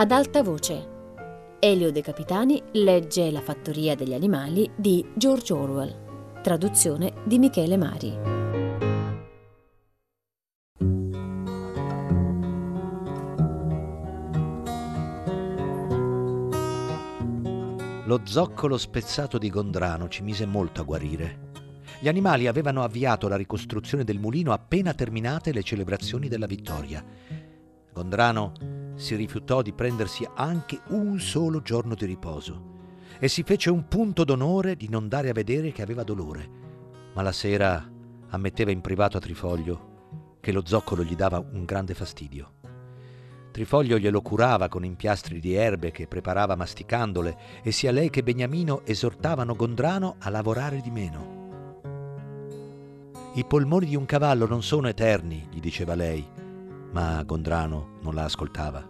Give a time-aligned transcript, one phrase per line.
[0.00, 1.56] Ad alta voce.
[1.58, 6.40] Elio De Capitani legge La fattoria degli animali di George Orwell.
[6.40, 8.16] Traduzione di Michele Mari.
[18.04, 21.50] Lo zoccolo spezzato di Gondrano ci mise molto a guarire.
[21.98, 27.04] Gli animali avevano avviato la ricostruzione del mulino appena terminate le celebrazioni della vittoria.
[27.92, 32.76] Gondrano si rifiutò di prendersi anche un solo giorno di riposo
[33.20, 36.50] e si fece un punto d'onore di non dare a vedere che aveva dolore.
[37.14, 37.88] Ma la sera
[38.30, 42.54] ammetteva in privato a Trifoglio che lo zoccolo gli dava un grande fastidio.
[43.52, 48.84] Trifoglio glielo curava con impiastri di erbe che preparava masticandole e sia lei che Beniamino
[48.84, 51.36] esortavano Gondrano a lavorare di meno.
[53.34, 56.26] I polmoni di un cavallo non sono eterni, gli diceva lei,
[56.92, 58.86] ma Gondrano non la ascoltava.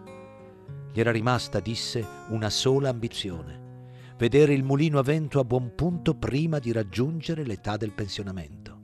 [0.91, 6.15] Gli era rimasta, disse, una sola ambizione, vedere il mulino a vento a buon punto
[6.15, 8.77] prima di raggiungere l'età del pensionamento.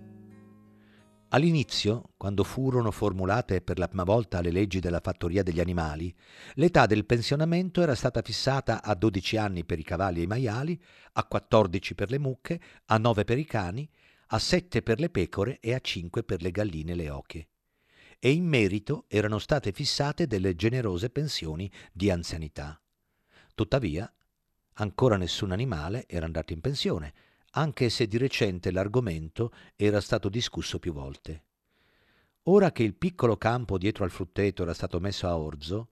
[1.30, 6.16] All'inizio, quando furono formulate per la prima volta le leggi della fattoria degli animali,
[6.53, 10.80] l'età del pensionamento era stata fissata a 12 anni per i cavalli e i maiali,
[11.13, 13.89] a 14 per le mucche, a 9 per i cani,
[14.27, 17.47] a 7 per le pecore e a 5 per le galline e le oche.
[18.26, 22.82] E in merito erano state fissate delle generose pensioni di anzianità.
[23.54, 24.12] Tuttavia,
[24.73, 27.14] ancora nessun animale era andato in pensione,
[27.52, 31.44] anche se di recente l'argomento era stato discusso più volte.
[32.45, 35.89] Ora che il piccolo campo dietro al frutteto era stato messo a orzo,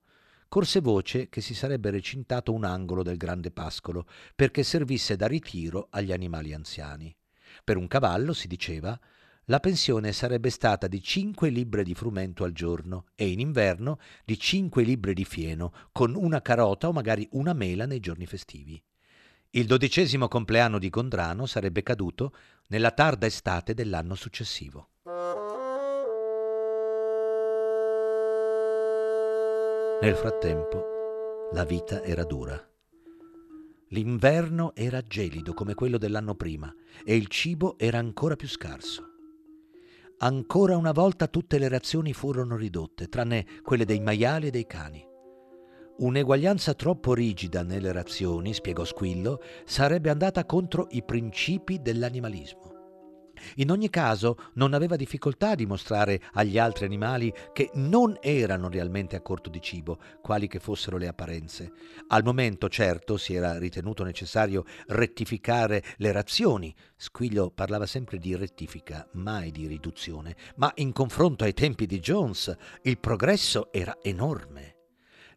[0.48, 5.86] corse voce che si sarebbe recintato un angolo del grande pascolo perché servisse da ritiro
[5.90, 7.16] agli animali anziani.
[7.62, 8.98] Per un cavallo, si diceva,
[9.46, 14.38] la pensione sarebbe stata di cinque libbre di frumento al giorno e in inverno di
[14.38, 18.82] cinque libbre di fieno, con una carota o magari una mela nei giorni festivi.
[19.50, 22.34] Il dodicesimo compleanno di Gondrano sarebbe caduto
[22.68, 24.88] nella tarda estate dell'anno successivo.
[30.00, 32.60] Nel frattempo la vita era dura.
[33.88, 36.74] L'inverno era gelido come quello dell'anno prima
[37.04, 39.13] e il cibo era ancora più scarso.
[40.24, 45.06] Ancora una volta tutte le razioni furono ridotte, tranne quelle dei maiali e dei cani.
[45.98, 52.73] Un'eguaglianza troppo rigida nelle razioni, spiegò Squillo, sarebbe andata contro i principi dell'animalismo.
[53.56, 59.16] In ogni caso non aveva difficoltà a dimostrare agli altri animali che non erano realmente
[59.16, 61.72] a corto di cibo, quali che fossero le apparenze.
[62.08, 66.74] Al momento, certo, si era ritenuto necessario rettificare le razioni.
[66.96, 72.54] Squiglio parlava sempre di rettifica, mai di riduzione, ma in confronto ai tempi di Jones
[72.82, 74.73] il progresso era enorme.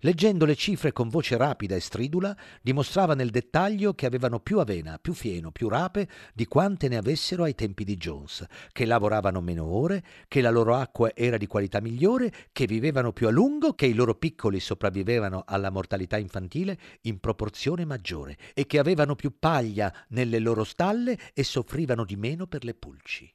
[0.02, 5.00] Leggendo le cifre con voce rapida e stridula, dimostrava nel dettaglio che avevano più avena,
[5.00, 9.66] più fieno, più rape di quante ne avessero ai tempi di Jones, che lavoravano meno
[9.66, 13.88] ore, che la loro acqua era di qualità migliore, che vivevano più a lungo, che
[13.88, 19.94] i loro piccoli sopravvivevano alla mortalità infantile in proporzione maggiore e che avevano più paglia
[20.10, 23.34] nelle loro stalle e soffrivano di meno per le pulci.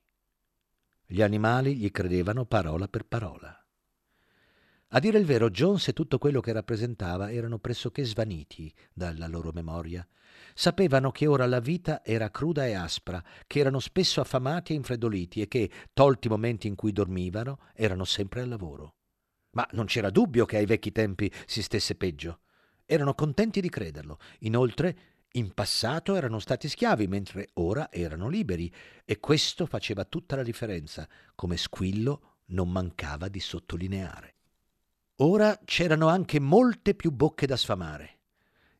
[1.07, 3.62] Gli animali gli credevano parola per parola.
[4.95, 9.51] A dire il vero, Jones e tutto quello che rappresentava erano pressoché svaniti dalla loro
[9.51, 10.07] memoria.
[10.53, 15.41] Sapevano che ora la vita era cruda e aspra, che erano spesso affamati e infreddoliti
[15.41, 18.97] e che, tolti i momenti in cui dormivano, erano sempre al lavoro.
[19.53, 22.41] Ma non c'era dubbio che ai vecchi tempi si stesse peggio.
[22.85, 24.19] Erano contenti di crederlo.
[24.41, 24.97] Inoltre,
[25.33, 28.71] in passato erano stati schiavi, mentre ora erano liberi,
[29.07, 34.32] e questo faceva tutta la differenza, come Squillo non mancava di sottolineare.
[35.17, 38.21] Ora c'erano anche molte più bocche da sfamare.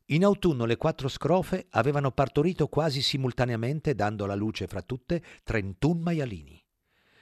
[0.07, 6.01] In autunno le quattro scrofe avevano partorito quasi simultaneamente, dando alla luce fra tutte, 31
[6.01, 6.61] maialini.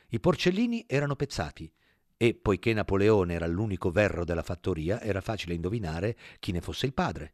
[0.10, 1.72] I porcellini erano pezzati
[2.18, 6.94] e, poiché Napoleone era l'unico verro della fattoria, era facile indovinare chi ne fosse il
[6.94, 7.34] padre.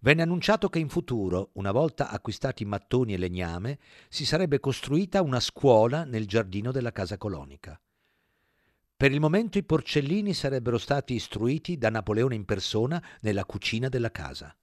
[0.00, 5.40] Venne annunciato che in futuro, una volta acquistati mattoni e legname, si sarebbe costruita una
[5.40, 7.80] scuola nel giardino della casa colonica.
[9.00, 14.10] Per il momento i porcellini sarebbero stati istruiti da Napoleone in persona nella cucina della
[14.10, 14.54] casa.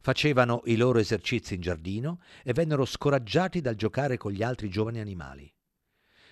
[0.00, 4.98] Facevano i loro esercizi in giardino e vennero scoraggiati dal giocare con gli altri giovani
[4.98, 5.48] animali.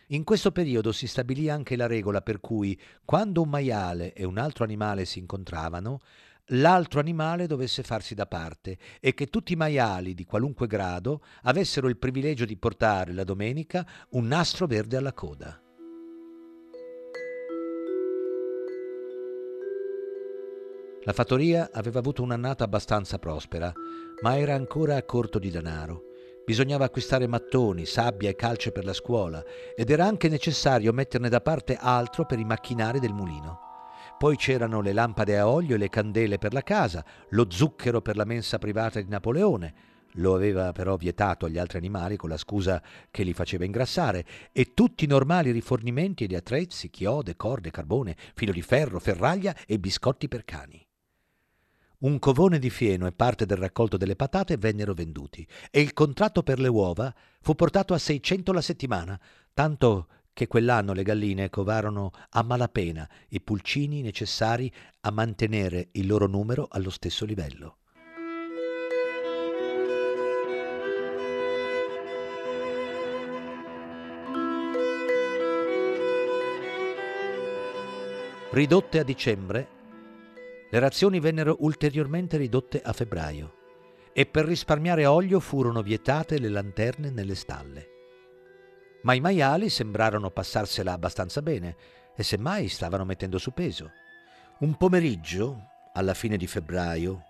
[0.08, 4.38] In questo periodo si stabilì anche la regola per cui, quando un maiale e un
[4.38, 6.00] altro animale si incontravano,
[6.46, 11.88] l'altro animale dovesse farsi da parte e che tutti i maiali di qualunque grado avessero
[11.88, 15.63] il privilegio di portare la domenica un nastro verde alla coda.
[21.06, 23.70] La fattoria aveva avuto un'annata abbastanza prospera,
[24.22, 26.04] ma era ancora a corto di denaro.
[26.46, 29.42] Bisognava acquistare mattoni, sabbia e calce per la scuola
[29.76, 33.60] ed era anche necessario metterne da parte altro per i macchinari del mulino.
[34.16, 38.16] Poi c'erano le lampade a olio e le candele per la casa, lo zucchero per
[38.16, 39.74] la mensa privata di Napoleone,
[40.18, 44.72] lo aveva però vietato agli altri animali con la scusa che li faceva ingrassare, e
[44.72, 50.28] tutti i normali rifornimenti di attrezzi, chiode, corde, carbone, filo di ferro, ferraglia e biscotti
[50.28, 50.83] per cani.
[52.04, 56.42] Un covone di fieno e parte del raccolto delle patate vennero venduti e il contratto
[56.42, 57.10] per le uova
[57.40, 59.18] fu portato a 600 la settimana,
[59.54, 64.70] tanto che quell'anno le galline covarono a malapena i pulcini necessari
[65.00, 67.78] a mantenere il loro numero allo stesso livello.
[78.50, 79.73] Ridotte a dicembre,
[80.74, 87.10] le razioni vennero ulteriormente ridotte a febbraio e per risparmiare olio furono vietate le lanterne
[87.10, 87.88] nelle stalle.
[89.02, 91.76] Ma i maiali sembrarono passarsela abbastanza bene
[92.16, 93.92] e semmai stavano mettendo su peso.
[94.58, 97.22] Un pomeriggio, alla fine di febbraio,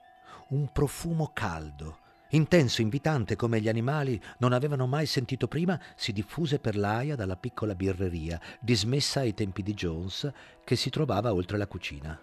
[0.49, 1.99] un profumo caldo
[2.31, 7.37] intenso, invitante come gli animali non avevano mai sentito prima, si diffuse per l'aia dalla
[7.37, 10.33] piccola birreria, dismessa ai tempi di Jones,
[10.65, 12.19] che si trovava oltre la cucina.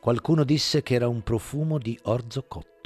[0.00, 2.76] Qualcuno disse che era un profumo di orzo cotto.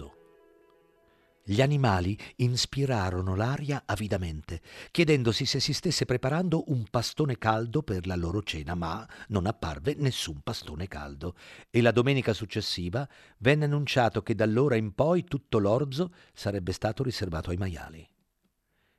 [1.45, 8.17] Gli animali inspirarono l'aria avidamente, chiedendosi se si stesse preparando un pastone caldo per la
[8.17, 11.35] loro cena, ma non apparve nessun pastone caldo
[11.69, 13.07] e la domenica successiva
[13.39, 18.12] venne annunciato che d'allora in poi tutto l'orzo sarebbe stato riservato ai maiali.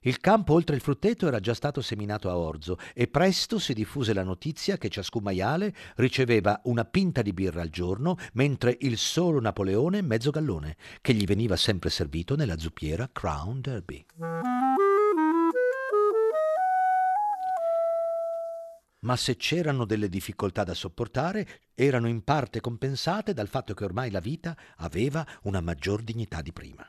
[0.05, 4.13] Il campo oltre il frutteto era già stato seminato a orzo e presto si diffuse
[4.13, 9.39] la notizia che ciascun maiale riceveva una pinta di birra al giorno, mentre il solo
[9.39, 14.05] Napoleone mezzo gallone, che gli veniva sempre servito nella zuppiera Crown Derby.
[18.99, 24.11] Ma se c'erano delle difficoltà da sopportare, erano in parte compensate dal fatto che ormai
[24.11, 26.85] la vita aveva una maggior dignità di prima.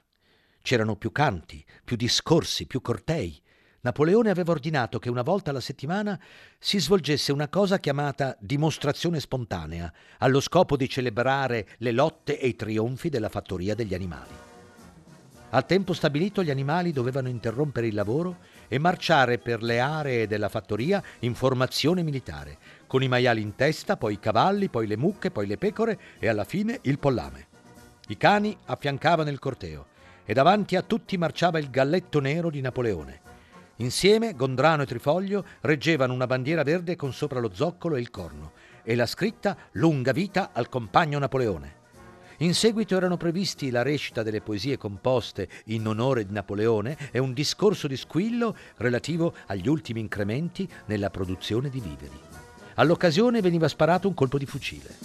[0.65, 3.39] C'erano più canti, più discorsi, più cortei.
[3.83, 6.19] Napoleone aveva ordinato che una volta alla settimana
[6.59, 12.57] si svolgesse una cosa chiamata dimostrazione spontanea, allo scopo di celebrare le lotte e i
[12.57, 14.33] trionfi della fattoria degli animali.
[15.51, 20.49] Al tempo stabilito gli animali dovevano interrompere il lavoro e marciare per le aree della
[20.49, 22.57] fattoria in formazione militare,
[22.87, 26.27] con i maiali in testa, poi i cavalli, poi le mucche, poi le pecore e
[26.27, 27.49] alla fine il pollame.
[28.09, 29.93] I cani affiancavano il corteo
[30.25, 33.21] e davanti a tutti marciava il galletto nero di Napoleone.
[33.77, 38.53] Insieme Gondrano e Trifoglio reggevano una bandiera verde con sopra lo zoccolo e il corno
[38.85, 41.83] e la scritta Lunga vita al compagno Napoleone.
[42.39, 47.33] In seguito erano previsti la recita delle poesie composte in onore di Napoleone e un
[47.33, 52.19] discorso di squillo relativo agli ultimi incrementi nella produzione di viveri.
[52.75, 54.97] All'occasione veniva sparato un colpo di fucile.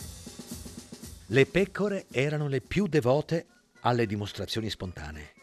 [1.27, 3.45] Le pecore erano le più devote
[3.81, 5.34] alle dimostrazioni spontanee.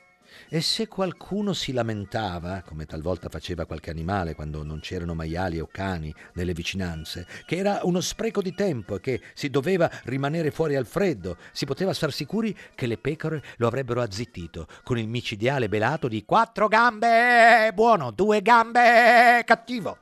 [0.49, 5.67] E se qualcuno si lamentava, come talvolta faceva qualche animale quando non c'erano maiali o
[5.67, 10.77] cani nelle vicinanze, che era uno spreco di tempo e che si doveva rimanere fuori
[10.77, 15.69] al freddo, si poteva star sicuri che le pecore lo avrebbero azzittito con il micidiale
[15.69, 19.99] belato di quattro gambe buono, due gambe cattivo.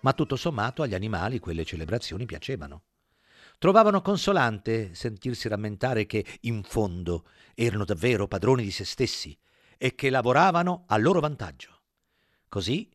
[0.00, 2.82] Ma tutto sommato agli animali quelle celebrazioni piacevano.
[3.62, 9.38] Trovavano consolante sentirsi rammentare che, in fondo, erano davvero padroni di se stessi
[9.78, 11.82] e che lavoravano a loro vantaggio.
[12.48, 12.90] Così,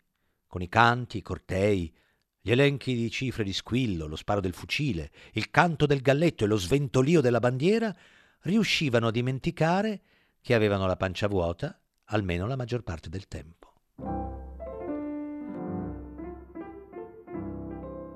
[0.45, 1.95] con i canti, i cortei,
[2.41, 6.47] gli elenchi di cifre di squillo, lo sparo del fucile, il canto del galletto e
[6.47, 7.95] lo sventolio della bandiera,
[8.41, 10.01] riuscivano a dimenticare
[10.41, 13.66] che avevano la pancia vuota almeno la maggior parte del tempo.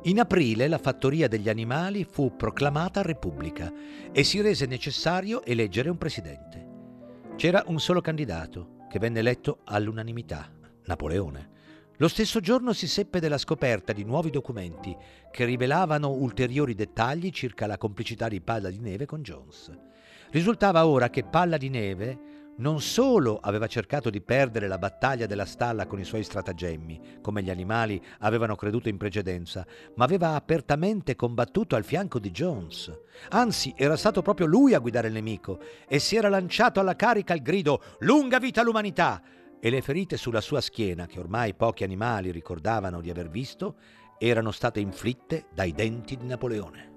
[0.05, 3.71] In aprile la fattoria degli animali fu proclamata repubblica
[4.11, 6.69] e si rese necessario eleggere un presidente.
[7.35, 10.51] C'era un solo candidato che venne eletto all'unanimità,
[10.85, 11.49] Napoleone.
[11.97, 14.97] Lo stesso giorno si seppe della scoperta di nuovi documenti
[15.29, 19.71] che rivelavano ulteriori dettagli circa la complicità di Palla di Neve con Jones.
[20.31, 22.19] Risultava ora che Palla di Neve
[22.57, 27.41] non solo aveva cercato di perdere la battaglia della stalla con i suoi stratagemmi, come
[27.41, 29.65] gli animali avevano creduto in precedenza,
[29.95, 32.91] ma aveva apertamente combattuto al fianco di Jones.
[33.29, 37.33] Anzi, era stato proprio lui a guidare il nemico e si era lanciato alla carica
[37.33, 39.21] il grido Lunga vita all'umanità!
[39.63, 43.75] E le ferite sulla sua schiena, che ormai pochi animali ricordavano di aver visto,
[44.17, 46.89] erano state inflitte dai denti di Napoleone.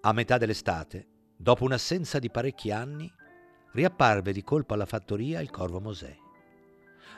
[0.00, 3.12] A metà dell'estate, dopo un'assenza di parecchi anni,
[3.76, 6.16] riapparve di colpo alla fattoria il corvo Mosè.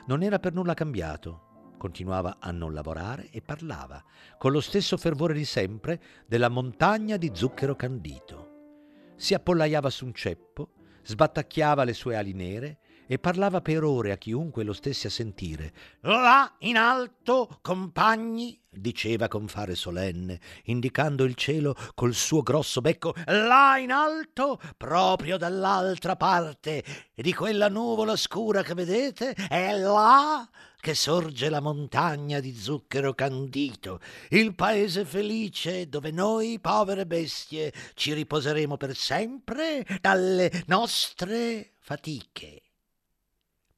[0.07, 4.03] Non era per nulla cambiato, continuava a non lavorare e parlava,
[4.37, 9.13] con lo stesso fervore di sempre, della montagna di zucchero candito.
[9.15, 10.71] Si appollaiava su un ceppo,
[11.03, 12.79] sbattacchiava le sue ali nere
[13.11, 15.73] e parlava per ore a chiunque lo stesse a sentire.
[16.01, 23.15] Là in alto, compagni, diceva con fare solenne, indicando il cielo col suo grosso becco,
[23.25, 26.83] là in alto, proprio dall'altra parte
[27.15, 30.47] di quella nuvola scura che vedete, è là
[30.79, 38.13] che sorge la montagna di zucchero candito, il paese felice dove noi, povere bestie, ci
[38.13, 42.61] riposeremo per sempre dalle nostre fatiche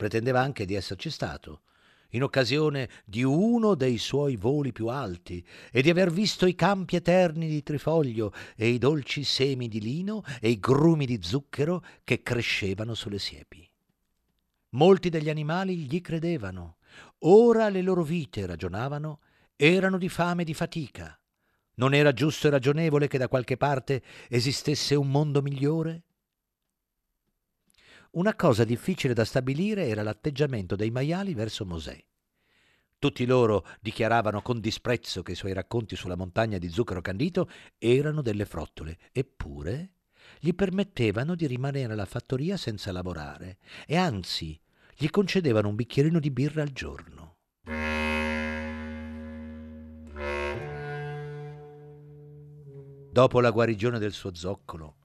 [0.01, 1.62] pretendeva anche di esserci stato,
[2.13, 6.96] in occasione di uno dei suoi voli più alti e di aver visto i campi
[6.96, 12.24] eterni di trifoglio e i dolci semi di lino e i grumi di zucchero che
[12.24, 13.70] crescevano sulle siepi.
[14.70, 16.77] Molti degli animali gli credevano.
[17.20, 19.20] Ora le loro vite, ragionavano,
[19.55, 21.15] erano di fame e di fatica.
[21.75, 26.05] Non era giusto e ragionevole che da qualche parte esistesse un mondo migliore?
[28.13, 31.98] Una cosa difficile da stabilire era l'atteggiamento dei maiali verso Mosè.
[33.00, 38.22] Tutti loro dichiaravano con disprezzo che i suoi racconti sulla montagna di zucchero candito erano
[38.22, 39.94] delle frottole, eppure
[40.39, 44.60] gli permettevano di rimanere alla fattoria senza lavorare e anzi
[44.94, 47.38] gli concedevano un bicchierino di birra al giorno.
[53.10, 54.98] Dopo la guarigione del suo zoccolo,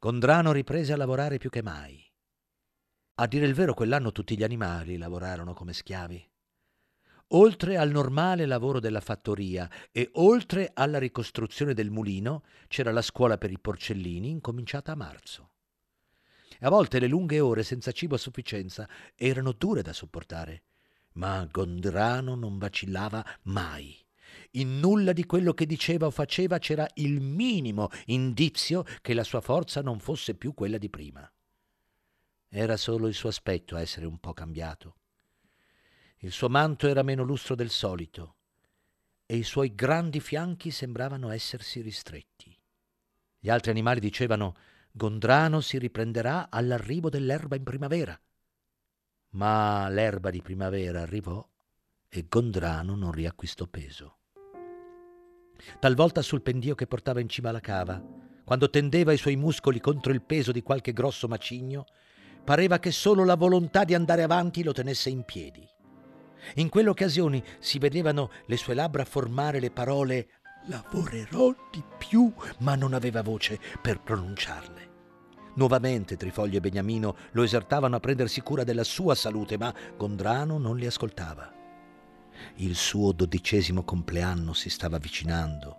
[0.00, 2.05] Gondrano riprese a lavorare più che mai.
[3.18, 6.22] A dire il vero, quell'anno tutti gli animali lavorarono come schiavi.
[7.28, 13.38] Oltre al normale lavoro della fattoria e oltre alla ricostruzione del mulino, c'era la scuola
[13.38, 15.50] per i porcellini, incominciata a marzo.
[16.60, 20.64] A volte le lunghe ore senza cibo a sufficienza erano dure da sopportare,
[21.14, 23.96] ma Gondrano non vacillava mai.
[24.52, 29.40] In nulla di quello che diceva o faceva c'era il minimo indizio che la sua
[29.40, 31.30] forza non fosse più quella di prima.
[32.48, 34.96] Era solo il suo aspetto a essere un po' cambiato.
[36.18, 38.36] Il suo manto era meno lustro del solito
[39.26, 42.56] e i suoi grandi fianchi sembravano essersi ristretti.
[43.38, 44.56] Gli altri animali dicevano
[44.92, 48.18] Gondrano si riprenderà all'arrivo dell'erba in primavera.
[49.30, 51.46] Ma l'erba di primavera arrivò
[52.08, 54.18] e Gondrano non riacquistò peso.
[55.78, 58.02] Talvolta sul pendio che portava in cima alla cava,
[58.44, 61.84] quando tendeva i suoi muscoli contro il peso di qualche grosso macigno,
[62.46, 65.68] Pareva che solo la volontà di andare avanti lo tenesse in piedi.
[66.54, 70.28] In quelle occasioni si vedevano le sue labbra formare le parole
[70.68, 74.94] lavorerò di più, ma non aveva voce per pronunciarle.
[75.56, 80.76] Nuovamente Trifoglio e Beniamino lo esortavano a prendersi cura della sua salute, ma Gondrano non
[80.76, 81.52] li ascoltava.
[82.58, 85.78] Il suo dodicesimo compleanno si stava avvicinando.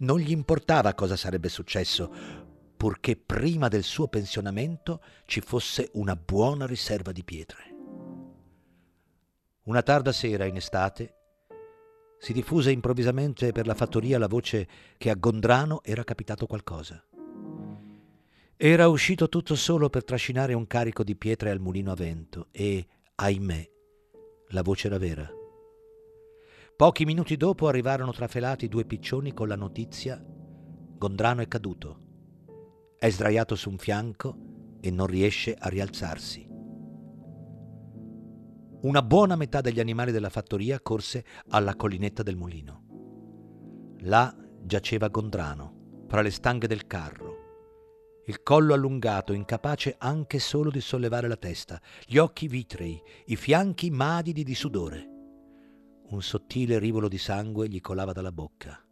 [0.00, 2.44] Non gli importava cosa sarebbe successo,
[2.76, 7.74] purché prima del suo pensionamento ci fosse una buona riserva di pietre.
[9.64, 11.14] Una tarda sera in estate
[12.18, 17.02] si diffuse improvvisamente per la fattoria la voce che a Gondrano era capitato qualcosa.
[18.56, 22.86] Era uscito tutto solo per trascinare un carico di pietre al mulino a vento e,
[23.14, 23.70] ahimè,
[24.48, 25.30] la voce era vera.
[26.76, 30.22] Pochi minuti dopo arrivarono trafelati due piccioni con la notizia
[30.98, 32.05] Gondrano è caduto.
[32.98, 36.46] È sdraiato su un fianco e non riesce a rialzarsi.
[38.82, 43.94] Una buona metà degli animali della fattoria corse alla collinetta del mulino.
[44.00, 47.36] Là giaceva Gondrano, fra le stanghe del carro,
[48.28, 53.88] il collo allungato, incapace anche solo di sollevare la testa, gli occhi vitrei, i fianchi
[53.90, 55.08] madidi di sudore.
[56.08, 58.84] Un sottile rivolo di sangue gli colava dalla bocca.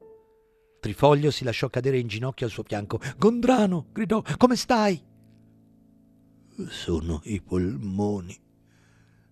[0.84, 3.00] Trifoglio si lasciò cadere in ginocchio al suo fianco.
[3.16, 5.02] Gondrano, gridò, come stai?
[6.68, 8.38] Sono i polmoni,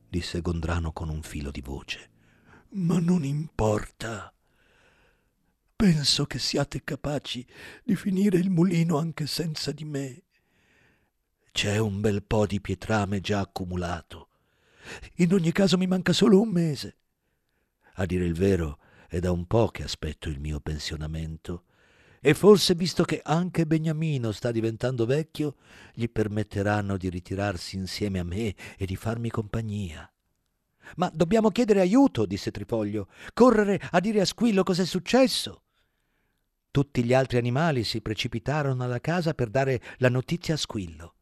[0.09, 2.11] disse Gondrano con un filo di voce.
[2.71, 4.33] Ma non importa.
[5.77, 7.47] Penso che siate capaci
[7.85, 10.23] di finire il mulino anche senza di me.
[11.53, 14.29] C'è un bel po' di pietrame già accumulato.
[15.17, 16.97] In ogni caso mi manca solo un mese.
[17.97, 18.79] A dire il vero,
[19.13, 21.65] è da un po' che aspetto il mio pensionamento.
[22.19, 25.57] E forse, visto che anche Beniamino sta diventando vecchio,
[25.93, 30.11] gli permetteranno di ritirarsi insieme a me e di farmi compagnia.
[30.97, 35.61] Ma dobbiamo chiedere aiuto, disse Trifoglio, correre a dire a Squillo cos'è successo.
[36.71, 41.17] Tutti gli altri animali si precipitarono alla casa per dare la notizia a Squillo.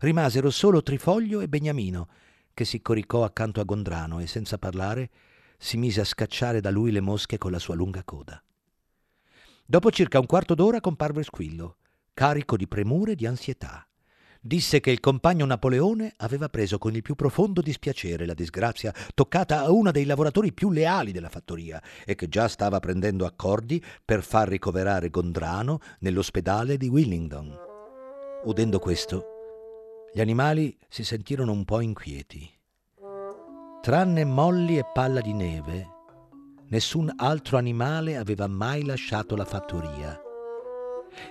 [0.00, 2.08] Rimasero solo Trifoglio e Beniamino,
[2.52, 5.10] che si coricò accanto a Gondrano e senza parlare
[5.58, 8.42] si mise a scacciare da lui le mosche con la sua lunga coda.
[9.66, 11.76] Dopo circa un quarto d'ora comparve Squillo,
[12.14, 13.86] carico di premure e di ansietà.
[14.40, 19.60] Disse che il compagno Napoleone aveva preso con il più profondo dispiacere la disgrazia toccata
[19.60, 24.22] a uno dei lavoratori più leali della fattoria e che già stava prendendo accordi per
[24.22, 27.54] far ricoverare Gondrano nell'ospedale di Willingdon.
[28.44, 29.24] Udendo questo,
[30.14, 32.57] gli animali si sentirono un po' inquieti.
[33.88, 35.88] Tranne Molly e Palla di Neve,
[36.68, 40.20] nessun altro animale aveva mai lasciato la fattoria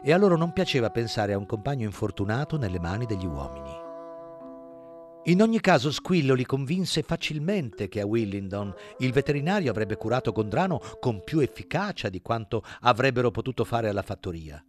[0.04, 3.70] e a loro non piaceva pensare a un compagno infortunato nelle mani degli uomini.
[5.26, 10.82] In ogni caso Squillo li convinse facilmente che a Willingdon il veterinario avrebbe curato Gondrano
[11.00, 14.66] con più efficacia di quanto avrebbero potuto fare alla fattoria.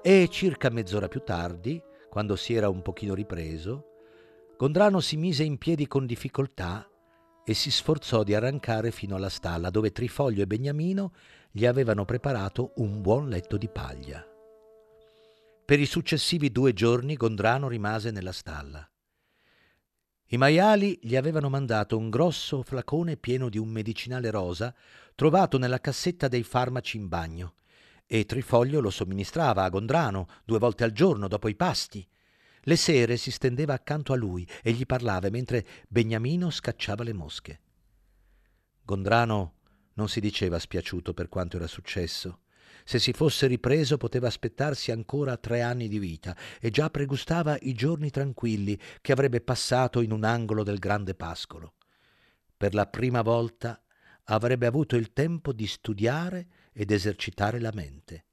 [0.00, 3.84] E circa mezz'ora più tardi, quando si era un pochino ripreso,
[4.56, 6.87] Gondrano si mise in piedi con difficoltà
[7.48, 11.14] e si sforzò di arrancare fino alla stalla dove Trifoglio e Beniamino
[11.50, 14.22] gli avevano preparato un buon letto di paglia.
[15.64, 18.86] Per i successivi due giorni Gondrano rimase nella stalla.
[20.26, 24.74] I maiali gli avevano mandato un grosso flacone pieno di un medicinale rosa
[25.14, 27.54] trovato nella cassetta dei farmaci in bagno
[28.04, 32.06] e Trifoglio lo somministrava a Gondrano due volte al giorno dopo i pasti.
[32.62, 37.60] Le sere si stendeva accanto a lui e gli parlava mentre Beniamino scacciava le mosche.
[38.82, 39.54] Gondrano
[39.94, 42.40] non si diceva spiaciuto per quanto era successo.
[42.84, 47.74] Se si fosse ripreso poteva aspettarsi ancora tre anni di vita e già pregustava i
[47.74, 51.74] giorni tranquilli che avrebbe passato in un angolo del grande pascolo.
[52.56, 53.82] Per la prima volta
[54.24, 58.24] avrebbe avuto il tempo di studiare ed esercitare la mente.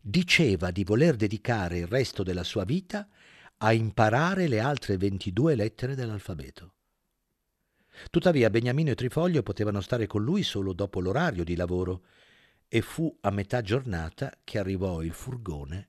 [0.00, 3.08] Diceva di voler dedicare il resto della sua vita
[3.62, 6.74] a imparare le altre ventidue lettere dell'alfabeto.
[8.08, 12.04] Tuttavia Beniamino e Trifoglio potevano stare con lui solo dopo l'orario di lavoro
[12.68, 15.88] e fu a metà giornata che arrivò il furgone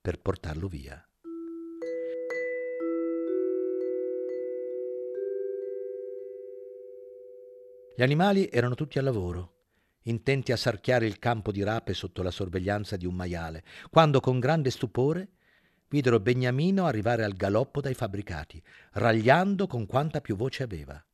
[0.00, 1.04] per portarlo via.
[7.94, 9.56] Gli animali erano tutti al lavoro,
[10.04, 14.38] intenti a sarchiare il campo di rape sotto la sorveglianza di un maiale, quando con
[14.38, 15.32] grande stupore
[15.90, 21.04] videro Beniamino arrivare al galoppo dai fabbricati, ragliando con quanta più voce aveva.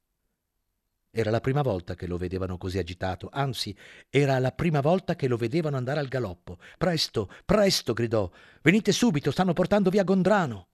[1.10, 3.74] Era la prima volta che lo vedevano così agitato, anzi,
[4.10, 6.58] era la prima volta che lo vedevano andare al galoppo.
[6.76, 8.30] Presto, presto, gridò.
[8.60, 10.68] Venite subito, stanno portando via Gondrano.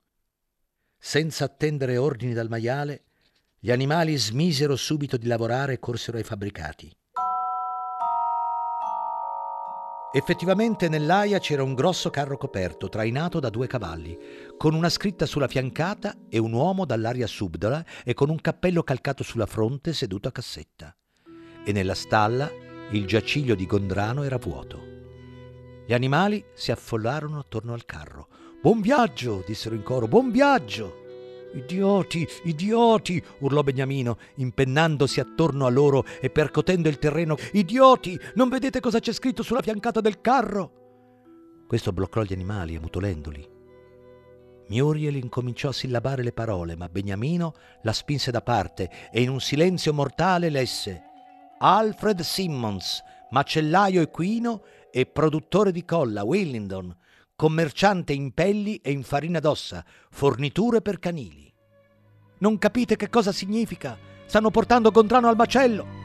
[0.97, 3.03] Senza attendere ordini dal maiale,
[3.57, 6.93] gli animali smisero subito di lavorare e corsero ai fabbricati.
[10.15, 14.15] Effettivamente nell'aia c'era un grosso carro coperto, trainato da due cavalli,
[14.55, 19.23] con una scritta sulla fiancata e un uomo dall'aria subdola e con un cappello calcato
[19.23, 20.95] sulla fronte seduto a cassetta.
[21.65, 22.47] E nella stalla
[22.91, 24.83] il giaciglio di Gondrano era vuoto.
[25.87, 28.27] Gli animali si affollarono attorno al carro.
[28.61, 31.02] Buon viaggio, dissero in coro, buon viaggio.
[31.53, 37.35] Idioti, idioti, urlò Beniamino, impennandosi attorno a loro e percotendo il terreno.
[37.51, 40.81] Idioti, non vedete cosa c'è scritto sulla fiancata del carro?
[41.67, 43.51] Questo bloccò gli animali, ammutolendoli.
[44.69, 49.39] Muriel incominciò a sillabare le parole, ma Beniamino la spinse da parte e in un
[49.39, 51.03] silenzio mortale lesse
[51.59, 56.95] Alfred Simmons, macellaio equino e produttore di colla, Willingdon,
[57.35, 61.51] commerciante in pelli e in farina d'ossa, forniture per canili.
[62.39, 63.97] Non capite che cosa significa?
[64.25, 66.01] Stanno portando Gondrano al macello.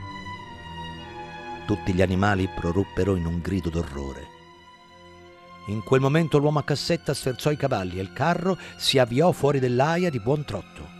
[1.66, 4.36] Tutti gli animali proruppero in un grido d'orrore.
[5.66, 9.58] In quel momento l'uomo a cassetta sferzò i cavalli e il carro si avviò fuori
[9.58, 10.97] dell'aia di buon trotto.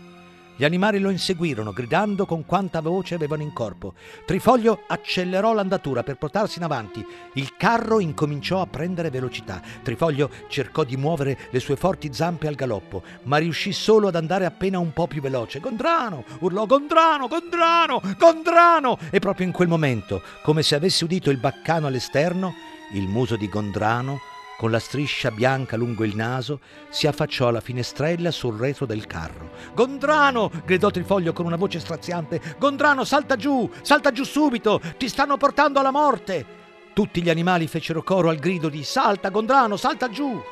[0.59, 3.93] Gli animali lo inseguirono, gridando con quanta voce avevano in corpo.
[4.25, 7.01] Trifoglio accelerò l'andatura per portarsi in avanti.
[7.35, 9.61] Il carro incominciò a prendere velocità.
[9.81, 14.43] Trifoglio cercò di muovere le sue forti zampe al galoppo, ma riuscì solo ad andare
[14.43, 15.61] appena un po' più veloce.
[15.61, 16.25] Gondrano!
[16.39, 17.29] urlò Gondrano!
[17.29, 18.01] Gondrano!
[18.17, 18.97] Gondrano!
[19.11, 22.53] E proprio in quel momento, come se avesse udito il baccano all'esterno,
[22.91, 24.19] il muso di Gondrano
[24.59, 29.51] con la striscia bianca lungo il naso, si affacciò alla finestrella sul retro del carro.
[29.73, 30.51] Gondrano!
[30.65, 32.41] gridò Trifoglio con una voce straziante.
[32.59, 33.69] Gondrano, salta giù!
[33.81, 34.81] Salta giù subito!
[34.97, 36.45] Ti stanno portando alla morte!
[36.91, 40.43] Tutti gli animali fecero coro al grido di Salta, Gondrano, salta giù!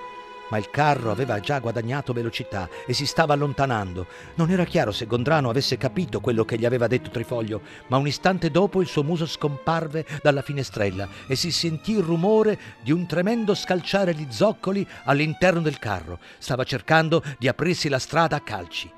[0.50, 4.08] Ma il carro aveva già guadagnato velocità e si stava allontanando.
[4.36, 8.08] Non era chiaro se Gondrano avesse capito quello che gli aveva detto Trifoglio, ma un
[8.08, 13.06] istante dopo il suo muso scomparve dalla finestrella e si sentì il rumore di un
[13.06, 16.20] tremendo scalciare di zoccoli all'interno del carro.
[16.38, 18.92] Stava cercando di aprirsi la strada a calci.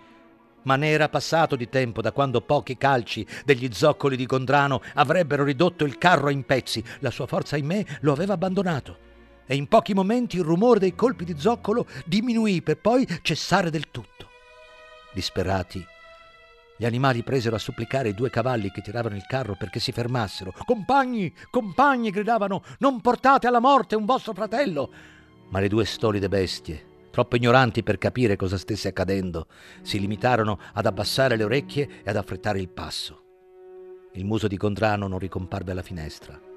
[0.62, 5.44] Ma ne era passato di tempo da quando pochi calci degli zoccoli di Gondrano avrebbero
[5.44, 6.84] ridotto il carro in pezzi.
[7.00, 9.08] La sua forza, in me lo aveva abbandonato
[9.52, 13.90] e in pochi momenti il rumore dei colpi di zoccolo diminuì per poi cessare del
[13.90, 14.30] tutto.
[15.12, 15.84] Disperati,
[16.78, 20.54] gli animali presero a supplicare i due cavalli che tiravano il carro perché si fermassero.
[20.66, 24.94] Compagni, compagni, gridavano, non portate alla morte un vostro fratello.
[25.50, 29.48] Ma le due stolide bestie, troppo ignoranti per capire cosa stesse accadendo,
[29.82, 33.24] si limitarono ad abbassare le orecchie e ad affrettare il passo.
[34.14, 36.49] Il muso di Gondrano non ricomparve alla finestra.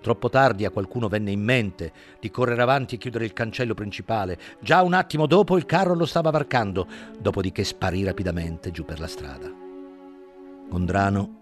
[0.00, 4.38] Troppo tardi a qualcuno venne in mente di correre avanti e chiudere il cancello principale.
[4.60, 6.86] Già un attimo dopo il carro lo stava varcando,
[7.18, 9.52] dopodiché sparì rapidamente giù per la strada.
[10.68, 11.38] Gondrano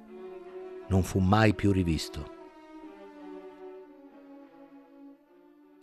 [0.88, 2.36] non fu mai più rivisto.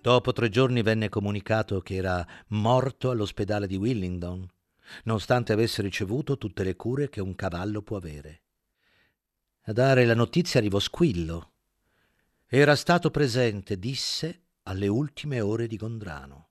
[0.01, 4.47] Dopo tre giorni venne comunicato che era morto all'ospedale di Willingdon,
[5.05, 8.41] nonostante avesse ricevuto tutte le cure che un cavallo può avere.
[9.63, 11.53] A dare la notizia arrivò Squillo,
[12.47, 16.49] era stato presente, disse, alle ultime ore di Gondrano.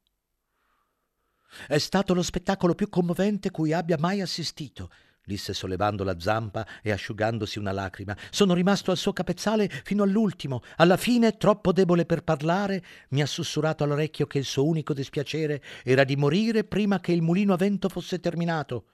[1.68, 4.90] È stato lo spettacolo più commovente cui abbia mai assistito,
[5.24, 8.16] disse sollevando la zampa e asciugandosi una lacrima.
[8.30, 10.62] Sono rimasto al suo capezzale fino all'ultimo.
[10.76, 15.62] Alla fine, troppo debole per parlare, mi ha sussurrato all'orecchio che il suo unico dispiacere
[15.84, 18.86] era di morire prima che il mulino a vento fosse terminato.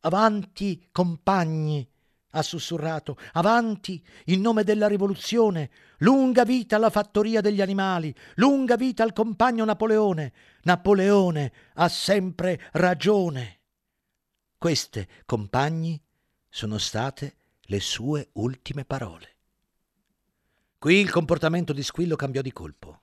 [0.00, 1.86] Avanti, compagni,
[2.38, 3.16] ha sussurrato.
[3.32, 5.70] Avanti, in nome della rivoluzione.
[5.98, 8.14] Lunga vita alla fattoria degli animali.
[8.36, 10.32] Lunga vita al compagno Napoleone.
[10.62, 13.60] Napoleone ha sempre ragione.
[14.56, 16.00] Queste, compagni,
[16.48, 19.36] sono state le sue ultime parole.
[20.78, 23.02] Qui il comportamento di Squillo cambiò di colpo.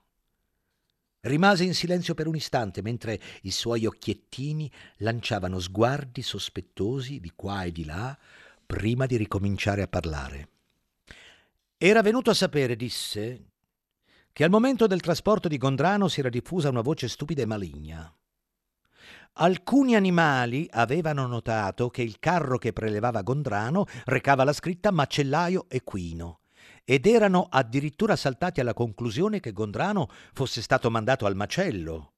[1.20, 7.64] Rimase in silenzio per un istante mentre i suoi occhiettini lanciavano sguardi sospettosi di qua
[7.64, 8.16] e di là
[8.66, 10.48] prima di ricominciare a parlare.
[11.78, 13.44] Era venuto a sapere, disse,
[14.32, 18.14] che al momento del trasporto di Gondrano si era diffusa una voce stupida e maligna.
[19.38, 26.40] Alcuni animali avevano notato che il carro che prelevava Gondrano recava la scritta macellaio equino
[26.84, 32.15] ed erano addirittura saltati alla conclusione che Gondrano fosse stato mandato al macello.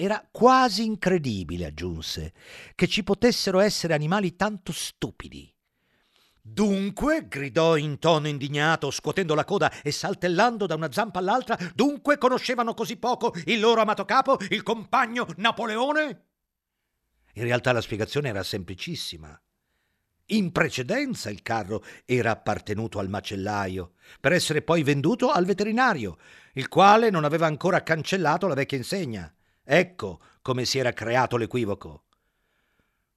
[0.00, 2.32] Era quasi incredibile, aggiunse,
[2.76, 5.52] che ci potessero essere animali tanto stupidi.
[6.40, 12.16] Dunque, gridò in tono indignato, scuotendo la coda e saltellando da una zampa all'altra, dunque
[12.16, 16.26] conoscevano così poco il loro amato capo, il compagno Napoleone?
[17.32, 19.36] In realtà la spiegazione era semplicissima.
[20.26, 26.18] In precedenza il carro era appartenuto al macellaio, per essere poi venduto al veterinario,
[26.52, 29.32] il quale non aveva ancora cancellato la vecchia insegna.
[29.70, 32.04] Ecco come si era creato l'equivoco.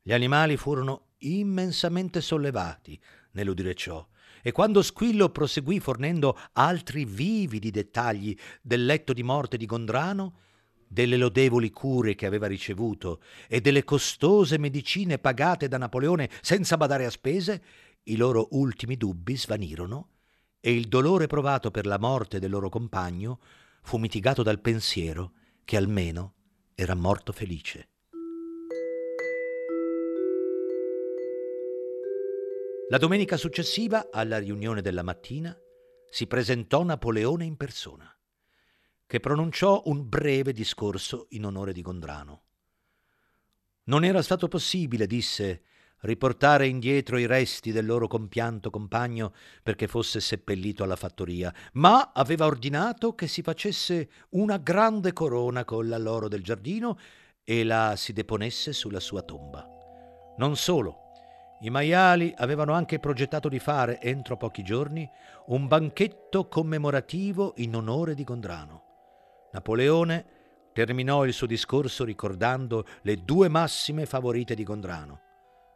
[0.02, 3.00] Gli animali furono immensamente sollevati
[3.32, 4.06] nell'udire ciò,
[4.42, 10.40] e quando Squillo proseguì fornendo altri vividi dettagli del letto di morte di Gondrano,
[10.86, 17.06] delle lodevoli cure che aveva ricevuto e delle costose medicine pagate da Napoleone senza badare
[17.06, 17.64] a spese,
[18.04, 20.10] i loro ultimi dubbi svanirono
[20.60, 23.40] e il dolore provato per la morte del loro compagno
[23.84, 25.32] fu mitigato dal pensiero
[25.64, 26.34] che almeno
[26.76, 27.90] era morto felice.
[32.90, 35.58] La domenica successiva, alla riunione della mattina,
[36.10, 38.14] si presentò Napoleone in persona,
[39.08, 42.44] che pronunciò un breve discorso in onore di Gondrano.
[43.86, 45.64] Non era stato possibile, disse,
[46.02, 52.46] riportare indietro i resti del loro compianto compagno perché fosse seppellito alla fattoria, ma aveva
[52.46, 56.98] ordinato che si facesse una grande corona con la loro del giardino
[57.44, 59.66] e la si deponesse sulla sua tomba.
[60.38, 60.98] Non solo,
[61.62, 65.08] i maiali avevano anche progettato di fare, entro pochi giorni,
[65.48, 68.84] un banchetto commemorativo in onore di Gondrano.
[69.52, 70.26] Napoleone
[70.74, 75.30] terminò il suo discorso ricordando le due massime favorite di Gondrano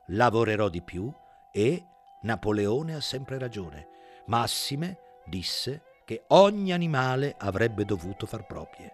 [0.07, 1.11] lavorerò di più
[1.51, 1.83] e
[2.21, 3.87] Napoleone ha sempre ragione.
[4.27, 8.93] Massime disse che ogni animale avrebbe dovuto far proprie.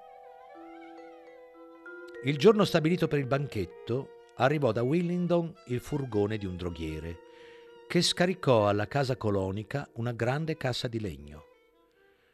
[2.24, 7.30] Il giorno stabilito per il banchetto arrivò da Willingdon il furgone di un droghiere
[7.92, 11.44] che scaricò alla casa colonica una grande cassa di legno.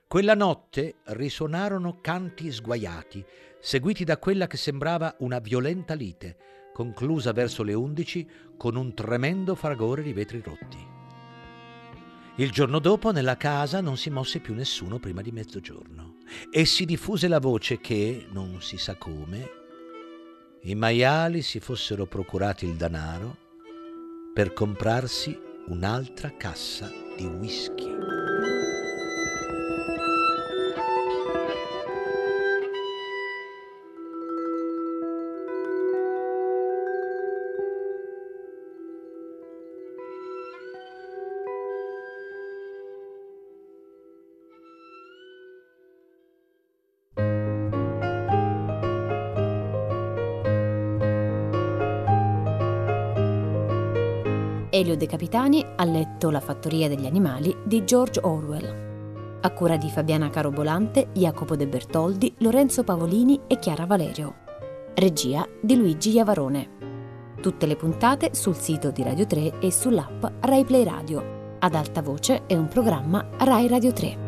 [0.07, 3.25] Quella notte risuonarono canti sguaiati,
[3.59, 6.37] seguiti da quella che sembrava una violenta lite,
[6.77, 10.77] conclusa verso le undici con un tremendo fragore di vetri rotti.
[12.35, 16.17] Il giorno dopo nella casa non si mosse più nessuno prima di mezzogiorno
[16.51, 19.49] e si diffuse la voce che, non si sa come,
[20.61, 23.35] i maiali si fossero procurati il danaro
[24.31, 25.35] per comprarsi
[25.69, 28.16] un'altra cassa di whisky.
[54.77, 59.39] Elio De Capitani ha letto La fattoria degli animali di George Orwell.
[59.41, 64.35] A cura di Fabiana Carobolante, Jacopo De Bertoldi, Lorenzo Pavolini e Chiara Valerio.
[64.93, 66.69] Regia di Luigi Iavarone.
[67.41, 71.55] Tutte le puntate sul sito di Radio 3 e sull'app Rai Play Radio.
[71.57, 74.26] Ad alta voce è un programma Rai Radio 3.